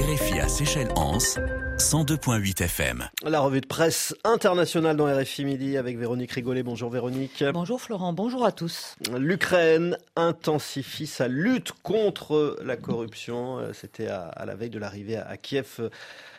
RFI 0.00 0.40
à 0.40 0.48
Seychelles-Anse, 0.48 1.38
102.8 1.76 2.62
FM. 2.62 3.04
La 3.22 3.40
revue 3.40 3.60
de 3.60 3.66
presse 3.66 4.16
internationale 4.24 4.96
dans 4.96 5.04
RFI 5.04 5.44
Midi 5.44 5.76
avec 5.76 5.98
Véronique 5.98 6.32
Rigolet. 6.32 6.62
Bonjour 6.62 6.88
Véronique. 6.88 7.44
Bonjour 7.52 7.82
Florent, 7.82 8.14
bonjour 8.14 8.46
à 8.46 8.52
tous. 8.52 8.96
L'Ukraine 9.18 9.98
intensifie 10.16 11.06
sa 11.06 11.28
lutte 11.28 11.72
contre 11.82 12.56
la 12.64 12.78
corruption. 12.78 13.58
C'était 13.74 14.06
à, 14.06 14.42
la 14.46 14.54
veille 14.54 14.70
de 14.70 14.78
l'arrivée 14.78 15.18
à 15.18 15.36
Kiev 15.36 15.90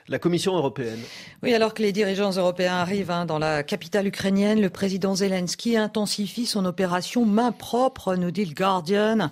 la 0.07 0.20
Commission 0.20 0.55
européenne. 0.55 0.99
Oui, 1.43 1.54
alors 1.54 1.73
que 1.73 1.81
les 1.81 1.91
dirigeants 1.91 2.31
européens 2.31 2.75
arrivent 2.75 3.11
hein, 3.11 3.25
dans 3.25 3.39
la 3.39 3.63
capitale 3.63 4.07
ukrainienne, 4.07 4.61
le 4.61 4.70
président 4.70 5.15
Zelensky 5.15 5.77
intensifie 5.77 6.45
son 6.45 6.65
opération 6.65 7.25
main 7.25 7.51
propre, 7.51 8.15
nous 8.15 8.32
dit 8.32 8.45
le 8.45 8.54
Guardian, 8.54 9.29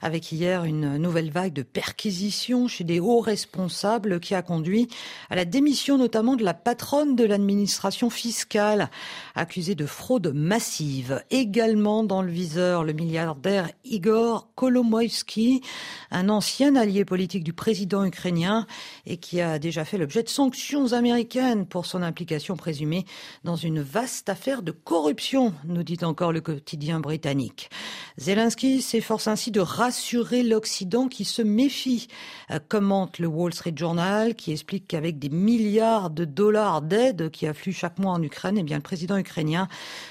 avec 0.00 0.32
hier 0.32 0.64
une 0.64 0.96
nouvelle 0.96 1.30
vague 1.30 1.52
de 1.52 1.62
perquisitions 1.62 2.68
chez 2.68 2.84
des 2.84 3.00
hauts 3.00 3.20
responsables 3.20 4.20
qui 4.20 4.34
a 4.34 4.42
conduit 4.42 4.88
à 5.30 5.36
la 5.36 5.44
démission 5.44 5.98
notamment 5.98 6.36
de 6.36 6.44
la 6.44 6.54
patronne 6.54 7.16
de 7.16 7.24
l'administration 7.24 8.10
fiscale, 8.10 8.90
accusée 9.34 9.74
de 9.74 9.86
fraude 9.86 10.32
massive. 10.34 11.22
Également 11.30 12.04
dans 12.04 12.22
le 12.22 12.30
viseur, 12.30 12.84
le 12.84 12.92
milliardaire 12.92 13.70
Igor 13.84 14.48
Kolomoïski, 14.54 15.62
un 16.10 16.28
ancien 16.28 16.76
allié 16.76 17.04
politique 17.04 17.44
du 17.44 17.52
président 17.52 18.04
ukrainien 18.04 18.66
et 19.06 19.16
qui 19.16 19.40
a 19.40 19.58
déjà 19.58 19.84
fait 19.84 19.98
l'objet 19.98 20.11
de 20.20 20.28
sanctions 20.28 20.92
américaines 20.92 21.64
pour 21.64 21.86
son 21.86 22.02
implication 22.02 22.56
présumée 22.56 23.06
dans 23.44 23.56
une 23.56 23.80
vaste 23.80 24.28
affaire 24.28 24.62
de 24.62 24.70
corruption, 24.70 25.54
nous 25.64 25.82
dit 25.82 25.98
encore 26.02 26.32
le 26.32 26.42
quotidien 26.42 27.00
britannique. 27.00 27.70
Zelensky 28.18 28.82
s'efforce 28.82 29.28
ainsi 29.28 29.50
de 29.50 29.60
rassurer 29.60 30.42
l'Occident 30.42 31.08
qui 31.08 31.24
se 31.24 31.40
méfie, 31.40 32.08
euh, 32.50 32.58
commente 32.68 33.18
le 33.18 33.26
Wall 33.26 33.54
Street 33.54 33.72
Journal, 33.74 34.34
qui 34.34 34.52
explique 34.52 34.86
qu'avec 34.86 35.18
des 35.18 35.30
milliards 35.30 36.10
de 36.10 36.26
dollars 36.26 36.82
d'aide 36.82 37.30
qui 37.30 37.46
affluent 37.46 37.72
chaque 37.72 37.98
mois 37.98 38.12
en 38.12 38.22
Ukraine, 38.22 38.58
eh 38.58 38.62
bien, 38.62 38.76
le 38.76 38.82
président 38.82 39.16
ukrainien 39.16 39.68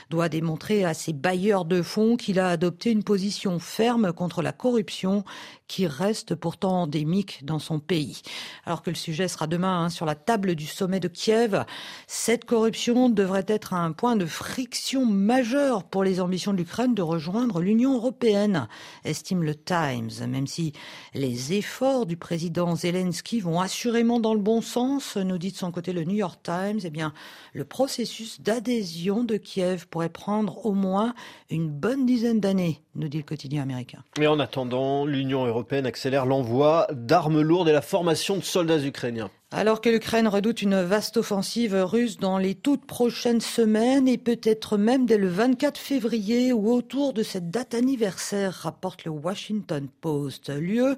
doit 0.09 0.29
démontrer 0.29 0.83
à 0.83 0.95
ses 0.95 1.13
bailleurs 1.13 1.65
de 1.65 1.83
fonds 1.83 2.17
qu'il 2.17 2.39
a 2.39 2.49
adopté 2.49 2.89
une 2.89 3.03
position 3.03 3.59
ferme 3.59 4.13
contre 4.13 4.41
la 4.41 4.51
corruption 4.51 5.23
qui 5.67 5.87
reste 5.87 6.35
pourtant 6.35 6.81
endémique 6.81 7.45
dans 7.45 7.59
son 7.59 7.79
pays. 7.79 8.21
Alors 8.65 8.81
que 8.81 8.89
le 8.89 8.95
sujet 8.95 9.27
sera 9.27 9.47
demain 9.47 9.85
hein, 9.85 9.89
sur 9.91 10.05
la 10.05 10.15
table 10.15 10.55
du 10.55 10.65
sommet 10.65 10.99
de 10.99 11.07
Kiev, 11.07 11.65
cette 12.07 12.45
corruption 12.45 13.09
devrait 13.09 13.45
être 13.47 13.73
un 13.73 13.91
point 13.91 14.15
de 14.15 14.25
friction 14.25 15.05
majeur 15.05 15.83
pour 15.83 16.03
les 16.03 16.19
ambitions 16.19 16.53
de 16.53 16.57
l'Ukraine 16.57 16.95
de 16.95 17.01
rejoindre 17.01 17.61
l'Union 17.61 17.95
européenne, 17.95 18.67
estime 19.05 19.43
le 19.43 19.55
Times. 19.55 20.09
Même 20.27 20.47
si 20.47 20.73
les 21.13 21.53
efforts 21.53 22.05
du 22.05 22.17
président 22.17 22.75
Zelensky 22.75 23.39
vont 23.39 23.59
assurément 23.59 24.19
dans 24.19 24.33
le 24.33 24.39
bon 24.39 24.61
sens, 24.61 25.17
nous 25.17 25.37
dit 25.37 25.51
de 25.51 25.57
son 25.57 25.71
côté 25.71 25.93
le 25.93 26.03
New 26.03 26.15
York 26.15 26.39
Times, 26.41 26.79
eh 26.83 26.89
bien, 26.89 27.13
le 27.53 27.65
processus 27.65 28.41
d'adhésion 28.41 29.23
de 29.23 29.37
Kiev 29.37 29.87
pourrait 29.87 30.09
prendre 30.09 30.65
au 30.65 30.73
moins 30.73 31.13
une 31.49 31.69
bonne 31.69 32.05
dizaine 32.05 32.39
d'années, 32.39 32.81
nous 32.95 33.07
dit 33.07 33.17
le 33.17 33.23
quotidien 33.23 33.63
américain. 33.63 34.03
Mais 34.17 34.27
en 34.27 34.39
attendant, 34.39 35.05
l'Union 35.05 35.45
européenne 35.45 35.85
accélère 35.85 36.25
l'envoi 36.25 36.87
d'armes 36.91 37.41
lourdes 37.41 37.69
et 37.69 37.73
la 37.73 37.81
formation 37.81 38.37
de 38.37 38.43
soldats 38.43 38.79
ukrainiens. 38.79 39.29
Alors 39.53 39.81
que 39.81 39.89
l'Ukraine 39.89 40.29
redoute 40.29 40.61
une 40.61 40.81
vaste 40.81 41.17
offensive 41.17 41.75
russe 41.75 42.15
dans 42.15 42.37
les 42.37 42.55
toutes 42.55 42.85
prochaines 42.85 43.41
semaines 43.41 44.07
et 44.07 44.17
peut-être 44.17 44.77
même 44.77 45.05
dès 45.05 45.17
le 45.17 45.27
24 45.27 45.77
février 45.77 46.53
ou 46.53 46.71
autour 46.71 47.11
de 47.11 47.21
cette 47.21 47.51
date 47.51 47.73
anniversaire, 47.73 48.53
rapporte 48.53 49.03
le 49.03 49.11
Washington 49.11 49.89
Post. 49.99 50.49
L'UE 50.57 50.95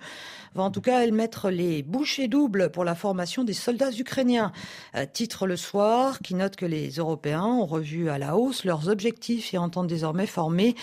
va 0.53 0.61
en 0.61 0.69
tout 0.69 0.81
cas, 0.81 1.01
elle, 1.01 1.13
mettre 1.13 1.49
les 1.49 1.81
bouchées 1.81 2.27
doubles 2.27 2.69
pour 2.69 2.83
la 2.83 2.93
formation 2.93 3.43
des 3.43 3.53
soldats 3.53 3.89
ukrainiens. 3.89 4.51
Euh, 4.93 5.07
titre 5.11 5.47
le 5.47 5.55
soir 5.55 6.19
qui 6.19 6.35
note 6.35 6.55
que 6.55 6.67
les 6.67 6.91
Européens 6.91 7.45
ont 7.45 7.65
revu 7.65 8.11
à 8.11 8.19
la 8.19 8.37
hausse 8.37 8.65
leurs 8.65 8.87
objectifs 8.87 9.55
et 9.55 9.57
entendent 9.57 9.87
désormais 9.87 10.27
former 10.27 10.75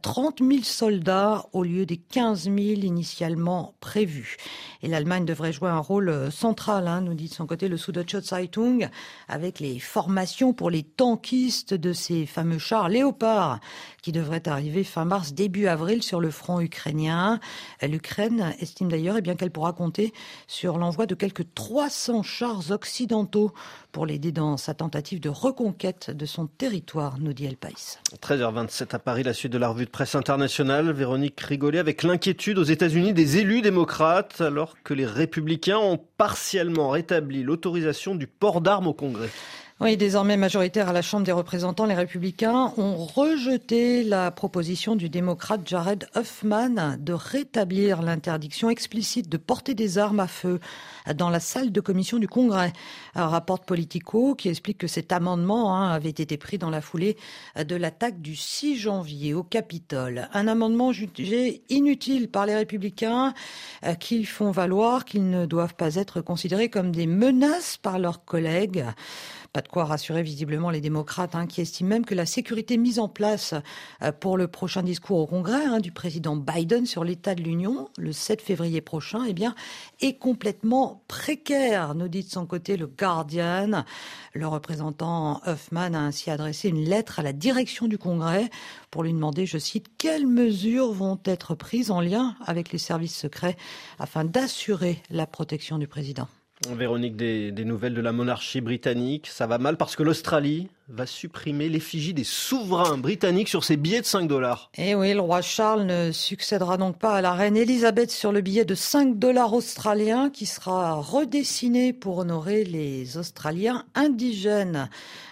30 0.00 0.38
000 0.38 0.62
soldats 0.62 1.44
au 1.52 1.64
lieu 1.64 1.84
des 1.84 1.98
15 1.98 2.44
000 2.44 2.56
initialement 2.56 3.74
prévus. 3.80 4.38
Et 4.82 4.88
l'Allemagne 4.88 5.26
devrait 5.26 5.52
jouer 5.52 5.68
un 5.68 5.80
rôle 5.80 6.32
central, 6.32 6.88
hein, 6.88 7.09
nous 7.10 7.16
dit 7.16 7.28
de 7.28 7.34
son 7.34 7.46
côté 7.46 7.68
le 7.68 7.76
Süddeutsche 7.76 8.20
Zeitung, 8.20 8.88
avec 9.26 9.58
les 9.58 9.80
formations 9.80 10.52
pour 10.52 10.70
les 10.70 10.84
tankistes 10.84 11.74
de 11.74 11.92
ces 11.92 12.24
fameux 12.24 12.58
chars 12.58 12.88
Léopard 12.88 13.58
qui 14.00 14.12
devraient 14.12 14.48
arriver 14.48 14.84
fin 14.84 15.04
mars, 15.04 15.34
début 15.34 15.66
avril 15.66 16.04
sur 16.04 16.20
le 16.20 16.30
front 16.30 16.60
ukrainien. 16.60 17.40
L'Ukraine 17.82 18.54
estime 18.60 18.88
d'ailleurs 18.88 19.16
eh 19.16 19.22
bien 19.22 19.34
qu'elle 19.34 19.50
pourra 19.50 19.72
compter 19.72 20.12
sur 20.46 20.78
l'envoi 20.78 21.06
de 21.06 21.16
quelques 21.16 21.52
300 21.54 22.22
chars 22.22 22.70
occidentaux 22.70 23.52
pour 23.90 24.06
l'aider 24.06 24.30
dans 24.30 24.56
sa 24.56 24.72
tentative 24.72 25.18
de 25.18 25.28
reconquête 25.28 26.10
de 26.10 26.26
son 26.26 26.46
territoire, 26.46 27.18
nous 27.18 27.32
dit 27.32 27.46
El 27.46 27.56
País. 27.56 27.98
13h27 28.22 28.94
à 28.94 28.98
Paris, 29.00 29.24
la 29.24 29.34
suite 29.34 29.52
de 29.52 29.58
la 29.58 29.68
revue 29.68 29.84
de 29.84 29.90
presse 29.90 30.14
internationale. 30.14 30.92
Véronique 30.92 31.40
Rigolet 31.40 31.80
avec 31.80 32.04
l'inquiétude 32.04 32.58
aux 32.58 32.64
États-Unis 32.64 33.12
des 33.12 33.38
élus 33.38 33.62
démocrates 33.62 34.40
alors 34.40 34.76
que 34.84 34.94
les 34.94 35.06
républicains 35.06 35.78
ont 35.78 35.98
partiellement 36.16 36.90
rétabli 37.00 37.42
l'autorisation 37.42 38.14
du 38.14 38.26
port 38.26 38.60
d'armes 38.60 38.88
au 38.88 38.92
Congrès. 38.92 39.30
Oui, 39.82 39.96
désormais 39.96 40.36
majoritaire 40.36 40.90
à 40.90 40.92
la 40.92 41.00
Chambre 41.00 41.24
des 41.24 41.32
représentants, 41.32 41.86
les 41.86 41.94
républicains 41.94 42.74
ont 42.76 42.96
rejeté 42.96 44.04
la 44.04 44.30
proposition 44.30 44.94
du 44.94 45.08
démocrate 45.08 45.62
Jared 45.66 46.06
Huffman 46.14 46.98
de 47.00 47.14
rétablir 47.14 48.02
l'interdiction 48.02 48.68
explicite 48.68 49.30
de 49.30 49.38
porter 49.38 49.72
des 49.72 49.96
armes 49.96 50.20
à 50.20 50.26
feu 50.26 50.60
dans 51.14 51.30
la 51.30 51.40
salle 51.40 51.72
de 51.72 51.80
commission 51.80 52.18
du 52.18 52.28
Congrès. 52.28 52.74
Un 53.14 53.28
rapport 53.28 53.60
Politico 53.60 54.34
qui 54.34 54.50
explique 54.50 54.76
que 54.76 54.86
cet 54.86 55.12
amendement 55.12 55.74
hein, 55.74 55.90
avait 55.92 56.10
été 56.10 56.36
pris 56.36 56.58
dans 56.58 56.68
la 56.68 56.82
foulée 56.82 57.16
de 57.56 57.74
l'attaque 57.74 58.20
du 58.20 58.36
6 58.36 58.76
janvier 58.76 59.32
au 59.32 59.42
Capitole. 59.42 60.28
Un 60.34 60.46
amendement 60.46 60.92
jugé 60.92 61.62
inutile 61.70 62.30
par 62.30 62.44
les 62.44 62.54
républicains 62.54 63.32
euh, 63.86 63.94
qui 63.94 64.26
font 64.26 64.50
valoir 64.50 65.06
qu'ils 65.06 65.30
ne 65.30 65.46
doivent 65.46 65.74
pas 65.74 65.94
être 65.94 66.20
considérés 66.20 66.68
comme 66.68 66.92
des 66.92 67.06
menaces 67.06 67.78
par 67.78 67.98
leurs 67.98 68.26
collègues. 68.26 68.84
Pas 69.52 69.62
de 69.62 69.68
quoi 69.68 69.84
rassurer 69.84 70.22
visiblement 70.22 70.70
les 70.70 70.80
démocrates 70.80 71.34
hein, 71.34 71.48
qui 71.48 71.60
estiment 71.60 71.88
même 71.88 72.04
que 72.04 72.14
la 72.14 72.24
sécurité 72.24 72.76
mise 72.76 73.00
en 73.00 73.08
place 73.08 73.52
euh, 74.00 74.12
pour 74.12 74.36
le 74.36 74.46
prochain 74.46 74.84
discours 74.84 75.18
au 75.18 75.26
Congrès 75.26 75.64
hein, 75.64 75.80
du 75.80 75.90
président 75.90 76.36
Biden 76.36 76.86
sur 76.86 77.02
l'état 77.02 77.34
de 77.34 77.42
l'Union 77.42 77.88
le 77.98 78.12
7 78.12 78.42
février 78.42 78.80
prochain 78.80 79.24
eh 79.26 80.06
est 80.06 80.18
complètement 80.18 81.02
précaire, 81.08 81.96
nous 81.96 82.06
dit 82.06 82.22
de 82.22 82.30
son 82.30 82.46
côté 82.46 82.76
le 82.76 82.86
Guardian. 82.86 83.84
Le 84.34 84.46
représentant 84.46 85.40
Huffman 85.44 85.96
a 85.96 86.00
ainsi 86.00 86.30
adressé 86.30 86.68
une 86.68 86.84
lettre 86.84 87.18
à 87.18 87.24
la 87.24 87.32
direction 87.32 87.88
du 87.88 87.98
Congrès 87.98 88.50
pour 88.92 89.02
lui 89.02 89.12
demander, 89.12 89.46
je 89.46 89.58
cite, 89.58 89.86
quelles 89.98 90.28
mesures 90.28 90.92
vont 90.92 91.18
être 91.24 91.56
prises 91.56 91.90
en 91.90 92.00
lien 92.00 92.36
avec 92.46 92.70
les 92.70 92.78
services 92.78 93.18
secrets 93.18 93.56
afin 93.98 94.24
d'assurer 94.24 95.02
la 95.10 95.26
protection 95.26 95.78
du 95.78 95.88
président? 95.88 96.28
Véronique, 96.68 97.16
des, 97.16 97.52
des, 97.52 97.64
nouvelles 97.64 97.94
de 97.94 98.02
la 98.02 98.12
monarchie 98.12 98.60
britannique, 98.60 99.28
ça 99.28 99.46
va 99.46 99.56
mal 99.56 99.78
parce 99.78 99.96
que 99.96 100.02
l'Australie 100.02 100.68
va 100.92 101.06
supprimer 101.06 101.68
l'effigie 101.68 102.14
des 102.14 102.24
souverains 102.24 102.98
britanniques 102.98 103.48
sur 103.48 103.64
ses 103.64 103.76
billets 103.76 104.00
de 104.00 104.06
5 104.06 104.26
dollars. 104.26 104.70
Eh 104.76 104.94
oui, 104.94 105.14
le 105.14 105.20
roi 105.20 105.40
Charles 105.40 105.84
ne 105.84 106.10
succédera 106.10 106.76
donc 106.76 106.98
pas 106.98 107.14
à 107.14 107.20
la 107.20 107.32
reine 107.32 107.56
Elisabeth 107.56 108.10
sur 108.10 108.32
le 108.32 108.40
billet 108.40 108.64
de 108.64 108.74
5 108.74 109.18
dollars 109.18 109.52
australiens 109.52 110.30
qui 110.30 110.46
sera 110.46 110.94
redessiné 110.94 111.92
pour 111.92 112.18
honorer 112.18 112.64
les 112.64 113.16
Australiens 113.16 113.84
indigènes, 113.94 114.88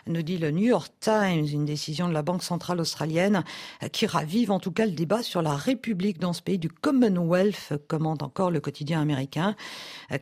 nous 0.06 0.22
dit 0.22 0.38
le 0.38 0.50
New 0.52 0.66
York 0.66 0.92
Times, 1.00 1.46
une 1.52 1.64
décision 1.64 2.08
de 2.08 2.14
la 2.14 2.22
Banque 2.22 2.44
centrale 2.44 2.80
australienne 2.80 3.42
qui 3.92 4.06
ravive 4.06 4.52
en 4.52 4.60
tout 4.60 4.72
cas 4.72 4.86
le 4.86 4.92
débat 4.92 5.22
sur 5.22 5.42
la 5.42 5.54
République 5.54 6.18
dans 6.18 6.32
ce 6.32 6.40
pays 6.40 6.58
du 6.58 6.70
Commonwealth, 6.70 7.74
commande 7.88 8.22
encore 8.22 8.50
le 8.50 8.60
quotidien 8.60 9.00
américain, 9.00 9.56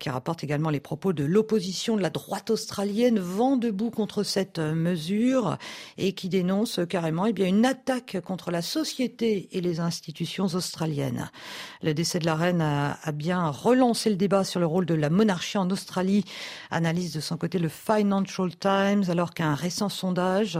qui 0.00 0.08
rapporte 0.08 0.42
également 0.42 0.70
les 0.70 0.80
propos 0.80 1.12
de 1.12 1.24
l'opposition 1.24 1.96
de 1.96 2.02
la 2.02 2.10
droite 2.10 2.50
australienne 2.50 3.18
vent 3.18 3.56
debout 3.56 3.90
contre 3.90 4.22
cette 4.22 4.58
mesure 4.58 5.25
et 5.98 6.12
qui 6.12 6.28
dénonce 6.28 6.80
carrément 6.88 7.26
eh 7.26 7.32
bien, 7.32 7.46
une 7.46 7.64
attaque 7.64 8.18
contre 8.24 8.50
la 8.50 8.62
société 8.62 9.48
et 9.52 9.60
les 9.60 9.80
institutions 9.80 10.46
australiennes. 10.46 11.30
Le 11.82 11.94
décès 11.94 12.18
de 12.18 12.26
la 12.26 12.34
reine 12.34 12.60
a, 12.60 12.96
bien 13.12 13.48
relancé 13.48 14.10
le 14.10 14.16
débat 14.16 14.44
sur 14.44 14.60
le 14.60 14.66
rôle 14.66 14.86
de 14.86 14.94
la 14.94 15.10
monarchie 15.10 15.58
en 15.58 15.70
Australie, 15.70 16.24
analyse 16.70 17.12
de 17.14 17.20
son 17.20 17.36
côté 17.36 17.58
le 17.58 17.68
Financial 17.68 18.54
Times, 18.56 19.04
alors 19.08 19.32
qu'un 19.32 19.54
récent 19.54 19.88
sondage, 19.88 20.58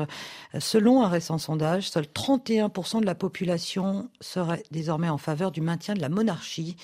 selon 0.59 1.03
un 1.03 1.09
récent 1.09 1.39
sondage, 1.39 1.91
seuls 1.91 2.07
31% 2.07 3.01
de 3.01 3.07
la 3.07 3.15
population 3.15 4.09
serait 4.21 4.63
désormais 4.71 5.09
en 5.09 5.19
faveur 5.19 5.51
du 5.51 5.61
maintien 5.61 5.95
de 5.95 6.01
la 6.01 6.09
monarchie. 6.09 6.77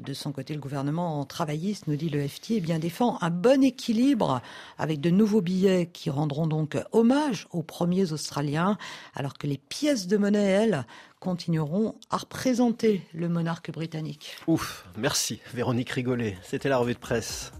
De 0.00 0.12
son 0.12 0.32
côté, 0.32 0.54
le 0.54 0.60
gouvernement 0.60 1.24
travailliste, 1.24 1.86
nous 1.86 1.94
dit 1.94 2.08
le 2.08 2.26
FT, 2.26 2.52
eh 2.52 2.78
défend 2.78 3.16
un 3.20 3.30
bon 3.30 3.62
équilibre 3.62 4.42
avec 4.76 5.00
de 5.00 5.10
nouveaux 5.10 5.40
billets 5.40 5.86
qui 5.86 6.10
rendront 6.10 6.48
donc 6.48 6.76
hommage 6.92 7.46
aux 7.52 7.62
premiers 7.62 8.12
Australiens, 8.12 8.76
alors 9.14 9.34
que 9.34 9.46
les 9.46 9.58
pièces 9.58 10.08
de 10.08 10.16
monnaie, 10.16 10.42
elles, 10.42 10.84
continueront 11.20 11.94
à 12.10 12.18
représenter 12.18 13.02
le 13.14 13.28
monarque 13.28 13.72
britannique. 13.72 14.36
Ouf, 14.46 14.84
merci 14.98 15.40
Véronique 15.54 15.90
Rigolet. 15.90 16.36
C'était 16.42 16.68
la 16.68 16.76
revue 16.76 16.94
de 16.94 16.98
presse. 16.98 17.52